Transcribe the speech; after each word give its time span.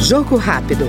Jogo 0.00 0.36
rápido. 0.36 0.86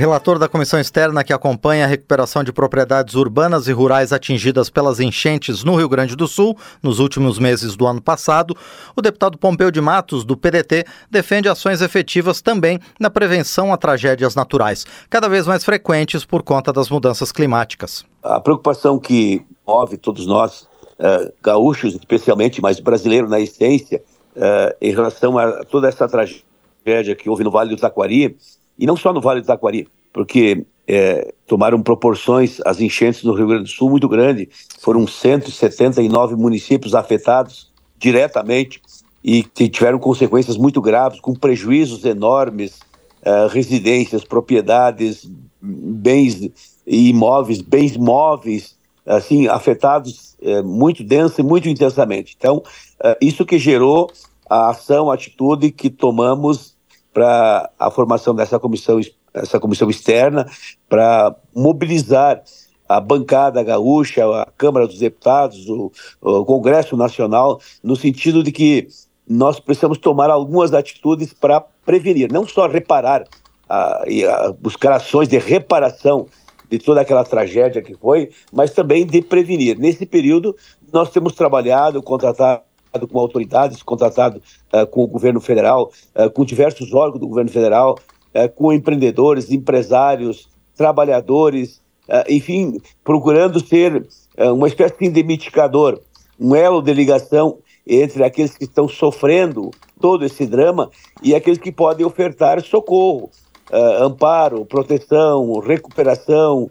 Relator 0.00 0.38
da 0.38 0.48
comissão 0.48 0.80
externa 0.80 1.22
que 1.22 1.30
acompanha 1.30 1.84
a 1.84 1.86
recuperação 1.86 2.42
de 2.42 2.54
propriedades 2.54 3.14
urbanas 3.14 3.68
e 3.68 3.72
rurais 3.72 4.14
atingidas 4.14 4.70
pelas 4.70 4.98
enchentes 4.98 5.62
no 5.62 5.76
Rio 5.76 5.90
Grande 5.90 6.16
do 6.16 6.26
Sul 6.26 6.56
nos 6.82 6.98
últimos 6.98 7.38
meses 7.38 7.76
do 7.76 7.86
ano 7.86 8.00
passado, 8.00 8.56
o 8.96 9.02
deputado 9.02 9.36
Pompeu 9.36 9.70
de 9.70 9.78
Matos, 9.78 10.24
do 10.24 10.38
PDT, 10.38 10.86
defende 11.10 11.50
ações 11.50 11.82
efetivas 11.82 12.40
também 12.40 12.80
na 12.98 13.10
prevenção 13.10 13.74
a 13.74 13.76
tragédias 13.76 14.34
naturais, 14.34 14.86
cada 15.10 15.28
vez 15.28 15.46
mais 15.46 15.62
frequentes 15.62 16.24
por 16.24 16.42
conta 16.42 16.72
das 16.72 16.88
mudanças 16.88 17.30
climáticas. 17.30 18.02
A 18.22 18.40
preocupação 18.40 18.98
que 18.98 19.44
move 19.66 19.98
todos 19.98 20.26
nós, 20.26 20.66
uh, 21.00 21.32
gaúchos 21.42 21.94
especialmente, 21.94 22.60
mas 22.60 22.78
brasileiros 22.78 23.30
na 23.30 23.40
essência, 23.40 24.02
uh, 24.36 24.76
em 24.80 24.92
relação 24.92 25.38
a 25.38 25.64
toda 25.64 25.88
essa 25.88 26.06
tragédia 26.06 27.16
que 27.16 27.28
houve 27.28 27.42
no 27.42 27.50
Vale 27.50 27.74
do 27.74 27.80
Taquari, 27.80 28.36
e 28.78 28.86
não 28.86 28.96
só 28.96 29.12
no 29.12 29.20
Vale 29.20 29.40
do 29.40 29.46
Taquari, 29.46 29.88
porque 30.12 30.64
é, 30.86 31.32
tomaram 31.46 31.80
proporções 31.82 32.60
as 32.66 32.80
enchentes 32.80 33.22
no 33.22 33.32
Rio 33.32 33.46
Grande 33.46 33.64
do 33.64 33.68
Sul 33.68 33.90
muito 33.90 34.08
grandes. 34.08 34.48
Foram 34.80 35.06
179 35.06 36.34
municípios 36.34 36.96
afetados 36.96 37.70
diretamente 37.96 38.82
e 39.22 39.42
tiveram 39.42 40.00
consequências 40.00 40.56
muito 40.56 40.80
graves, 40.80 41.20
com 41.20 41.32
prejuízos 41.34 42.04
enormes, 42.04 42.80
uh, 43.22 43.46
residências, 43.48 44.24
propriedades, 44.24 45.30
bens 45.60 46.50
imóveis, 46.86 47.60
bens 47.60 47.96
móveis, 47.96 48.76
assim, 49.06 49.48
afetados 49.48 50.36
uh, 50.42 50.64
muito 50.64 51.02
densa 51.02 51.40
e 51.40 51.44
muito 51.44 51.68
intensamente. 51.68 52.34
Então, 52.38 52.58
uh, 52.58 53.16
isso 53.20 53.44
que 53.44 53.58
gerou 53.58 54.10
a 54.48 54.70
ação, 54.70 55.10
a 55.10 55.14
atitude 55.14 55.70
que 55.70 55.88
tomamos 55.88 56.76
para 57.12 57.70
a 57.78 57.90
formação 57.90 58.34
dessa 58.34 58.58
comissão, 58.58 59.00
essa 59.32 59.58
comissão 59.60 59.88
externa, 59.90 60.46
para 60.88 61.34
mobilizar 61.54 62.42
a 62.88 63.00
bancada 63.00 63.62
gaúcha, 63.62 64.24
a 64.24 64.46
Câmara 64.56 64.86
dos 64.86 64.98
Deputados, 64.98 65.68
o, 65.68 65.92
o, 66.20 66.44
Congresso 66.44 66.96
Nacional, 66.96 67.60
no 67.84 67.94
sentido 67.94 68.42
de 68.42 68.50
que 68.50 68.88
nós 69.28 69.60
precisamos 69.60 69.98
tomar 69.98 70.28
algumas 70.28 70.74
atitudes 70.74 71.32
para 71.32 71.60
prevenir, 71.60 72.32
não 72.32 72.46
só 72.46 72.66
reparar 72.66 73.24
a, 73.68 74.02
a, 74.02 74.52
buscar 74.60 74.92
ações 74.92 75.28
de 75.28 75.38
reparação 75.38 76.26
de 76.70 76.78
toda 76.78 77.00
aquela 77.00 77.24
tragédia 77.24 77.82
que 77.82 77.94
foi, 77.94 78.30
mas 78.52 78.70
também 78.70 79.04
de 79.04 79.20
prevenir. 79.20 79.76
Nesse 79.76 80.06
período, 80.06 80.56
nós 80.92 81.10
temos 81.10 81.34
trabalhado, 81.34 82.00
contratado 82.02 82.62
com 83.10 83.18
autoridades, 83.18 83.82
contratado 83.82 84.40
uh, 84.72 84.86
com 84.86 85.02
o 85.02 85.06
governo 85.06 85.40
federal, 85.40 85.90
uh, 86.14 86.30
com 86.30 86.44
diversos 86.44 86.94
órgãos 86.94 87.20
do 87.20 87.26
governo 87.26 87.50
federal, 87.50 87.98
uh, 88.34 88.48
com 88.54 88.72
empreendedores, 88.72 89.50
empresários, 89.50 90.48
trabalhadores, 90.76 91.82
enfim, 92.28 92.80
procurando 93.04 93.64
ser 93.64 94.04
uma 94.36 94.66
espécie 94.66 95.08
de 95.08 95.22
mitigador, 95.22 96.00
um 96.40 96.56
elo 96.56 96.82
de 96.82 96.92
ligação 96.92 97.58
entre 97.86 98.24
aqueles 98.24 98.56
que 98.56 98.64
estão 98.64 98.88
sofrendo 98.88 99.70
todo 100.00 100.24
esse 100.24 100.44
drama 100.46 100.90
e 101.22 101.34
aqueles 101.34 101.58
que 101.58 101.70
podem 101.70 102.04
ofertar 102.04 102.60
socorro, 102.62 103.30
amparo, 103.72 104.64
proteção, 104.64 105.58
recuperação, 105.60 106.70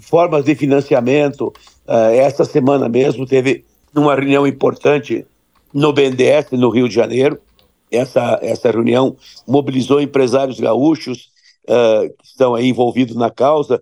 formas 0.00 0.44
de 0.44 0.54
financiamento. 0.54 1.52
essa 1.86 2.44
semana 2.44 2.88
mesmo 2.88 3.26
teve 3.26 3.64
numa 3.94 4.14
reunião 4.14 4.46
importante 4.46 5.26
no 5.74 5.92
BNDES, 5.92 6.52
no 6.52 6.70
Rio 6.70 6.88
de 6.88 6.94
Janeiro. 6.94 7.38
Essa, 7.90 8.38
essa 8.42 8.70
reunião 8.70 9.16
mobilizou 9.46 10.00
empresários 10.00 10.58
gaúchos 10.58 11.30
uh, 11.68 12.08
que 12.18 12.26
estão 12.26 12.54
aí 12.54 12.68
envolvidos 12.68 13.16
na 13.16 13.30
causa 13.30 13.80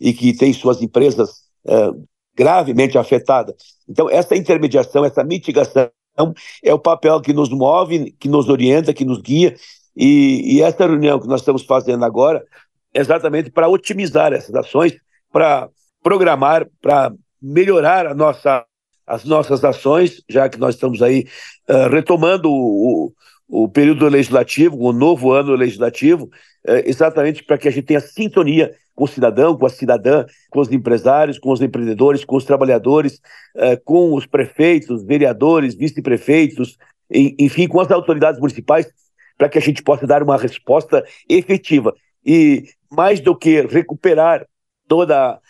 e 0.00 0.12
que 0.12 0.36
têm 0.36 0.52
suas 0.52 0.82
empresas 0.82 1.42
uh, 1.66 2.04
gravemente 2.36 2.98
afetadas. 2.98 3.54
Então, 3.88 4.08
essa 4.08 4.36
intermediação, 4.36 5.04
essa 5.04 5.22
mitigação 5.24 5.90
é 6.62 6.74
o 6.74 6.78
papel 6.78 7.20
que 7.20 7.32
nos 7.32 7.48
move, 7.48 8.12
que 8.18 8.28
nos 8.28 8.48
orienta, 8.48 8.92
que 8.92 9.04
nos 9.04 9.20
guia. 9.20 9.56
E, 9.96 10.56
e 10.56 10.62
essa 10.62 10.86
reunião 10.86 11.18
que 11.18 11.26
nós 11.26 11.40
estamos 11.40 11.64
fazendo 11.64 12.04
agora 12.04 12.44
é 12.94 13.00
exatamente 13.00 13.50
para 13.50 13.68
otimizar 13.68 14.32
essas 14.32 14.54
ações, 14.54 14.96
para 15.32 15.68
programar, 16.02 16.66
para 16.80 17.12
melhorar 17.40 18.06
a 18.06 18.14
nossa 18.14 18.64
as 19.10 19.24
nossas 19.24 19.64
ações, 19.64 20.22
já 20.28 20.48
que 20.48 20.56
nós 20.56 20.76
estamos 20.76 21.02
aí 21.02 21.26
uh, 21.68 21.88
retomando 21.90 22.48
o, 22.48 23.12
o, 23.48 23.64
o, 23.64 23.68
período 23.68 24.06
legislativo, 24.08 24.78
o 24.78 24.92
novo 24.92 25.32
ano 25.32 25.52
legislativo, 25.56 26.26
uh, 26.26 26.82
exatamente 26.84 27.42
para 27.42 27.58
que 27.58 27.66
a 27.66 27.72
gente 27.72 27.86
tenha 27.86 27.98
sintonia 27.98 28.72
com 28.94 29.02
o 29.02 29.08
cidadão, 29.08 29.58
com 29.58 29.66
a 29.66 29.68
cidadã, 29.68 30.24
com 30.48 30.60
os 30.60 30.70
empresários, 30.70 31.40
com 31.40 31.50
os 31.50 31.60
empreendedores, 31.60 32.24
com 32.24 32.36
os 32.36 32.44
trabalhadores, 32.44 33.14
uh, 33.56 33.82
com 33.84 34.14
os 34.14 34.26
prefeitos, 34.26 35.02
vereadores, 35.02 35.74
vice-prefeitos, 35.74 36.78
enfim, 37.12 37.66
com 37.66 37.80
as 37.80 37.90
autoridades 37.90 38.38
municipais, 38.38 38.86
para 39.40 39.48
que 39.48 39.56
a 39.56 39.62
gente 39.62 39.82
possa 39.82 40.06
dar 40.06 40.22
uma 40.22 40.36
resposta 40.36 41.02
efetiva. 41.26 41.94
E 42.22 42.64
mais 42.90 43.20
do 43.20 43.34
que 43.34 43.62
recuperar 43.62 44.46
toda, 44.86 45.40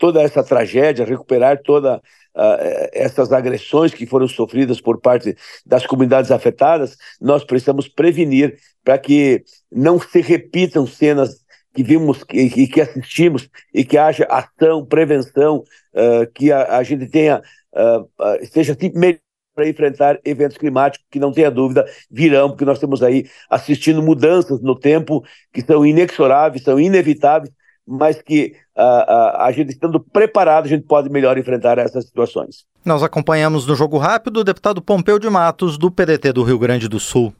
toda 0.00 0.20
essa 0.20 0.42
tragédia, 0.42 1.04
recuperar 1.04 1.62
toda 1.62 2.02
uh, 2.34 2.88
essas 2.92 3.32
agressões 3.32 3.94
que 3.94 4.04
foram 4.04 4.26
sofridas 4.26 4.80
por 4.80 5.00
parte 5.00 5.36
das 5.64 5.86
comunidades 5.86 6.32
afetadas, 6.32 6.96
nós 7.20 7.44
precisamos 7.44 7.86
prevenir 7.86 8.58
para 8.82 8.98
que 8.98 9.44
não 9.70 10.00
se 10.00 10.20
repitam 10.20 10.84
cenas 10.84 11.44
que 11.72 11.84
vimos 11.84 12.24
e 12.32 12.66
que, 12.66 12.80
assistimos 12.80 13.48
e 13.72 13.84
que 13.84 13.96
haja 13.96 14.26
ação, 14.28 14.84
prevenção, 14.84 15.62
uh, 15.94 16.26
que 16.34 16.50
a, 16.50 16.82
gente 16.82 17.06
tenha, 17.06 17.40
uh, 17.72 18.42
esteja 18.42 18.76
melhor 18.92 19.20
para 19.56 19.68
enfrentar 19.68 20.20
eventos 20.24 20.58
climáticos 20.58 21.06
que 21.10 21.18
não 21.18 21.32
tenha 21.32 21.50
dúvida 21.50 21.84
virão, 22.10 22.50
porque 22.50 22.64
nós 22.64 22.76
estamos 22.76 23.02
aí 23.02 23.24
assistindo 23.50 24.02
mudanças 24.02 24.60
no 24.60 24.78
tempo 24.78 25.24
que 25.52 25.62
são 25.62 25.84
inexoráveis, 25.84 26.62
são 26.62 26.78
inevitáveis 26.78 27.50
mas 27.86 28.20
que 28.20 28.56
uh, 28.76 28.80
uh, 28.80 29.42
a 29.42 29.52
gente 29.52 29.70
estando 29.70 30.00
preparado, 30.00 30.64
a 30.64 30.68
gente 30.68 30.84
pode 30.84 31.08
melhor 31.08 31.38
enfrentar 31.38 31.78
essas 31.78 32.04
situações. 32.04 32.64
Nós 32.84 33.02
acompanhamos 33.02 33.64
no 33.64 33.76
Jogo 33.76 33.96
Rápido 33.96 34.40
o 34.40 34.44
deputado 34.44 34.82
Pompeu 34.82 35.18
de 35.18 35.30
Matos, 35.30 35.78
do 35.78 35.90
PDT 35.90 36.32
do 36.32 36.42
Rio 36.42 36.58
Grande 36.58 36.88
do 36.88 36.98
Sul. 36.98 37.32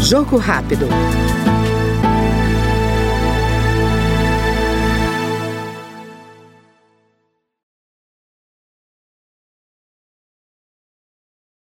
Jogo 0.00 0.38
Rápido. 0.38 0.86